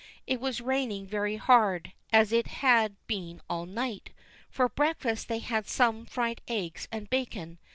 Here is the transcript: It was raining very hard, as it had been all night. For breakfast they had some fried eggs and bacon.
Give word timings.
It 0.25 0.41
was 0.41 0.61
raining 0.61 1.05
very 1.05 1.35
hard, 1.35 1.91
as 2.11 2.31
it 2.33 2.47
had 2.47 2.95
been 3.05 3.39
all 3.47 3.67
night. 3.67 4.09
For 4.49 4.67
breakfast 4.67 5.27
they 5.27 5.37
had 5.37 5.67
some 5.67 6.07
fried 6.07 6.41
eggs 6.47 6.87
and 6.91 7.07
bacon. 7.07 7.59